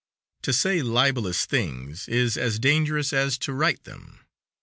[0.41, 4.25] To say libelous things is as dangerous as to write them.